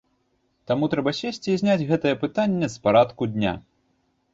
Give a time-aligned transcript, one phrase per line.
[0.71, 3.59] Таму трэба сесці і зняць гэтае пытанне з парадку дня.